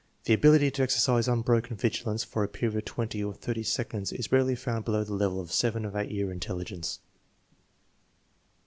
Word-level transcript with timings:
The 0.23 0.33
ability 0.33 0.71
to 0.71 0.81
exercise 0.81 1.27
unbroken 1.27 1.77
vigilance 1.77 2.23
for 2.23 2.43
a 2.43 2.47
period 2.47 2.75
of 2.75 2.85
twenty 2.85 3.23
or 3.23 3.35
thirty 3.35 3.61
seconds 3.61 4.11
is 4.11 4.31
rarely 4.31 4.55
found 4.55 4.83
below 4.83 5.03
the 5.03 5.13
level 5.13 5.39
of 5.39 5.51
7 5.51 5.85
or 5.85 5.95
8 5.95 6.09
year 6.09 6.31
intelligence. 6.31 6.97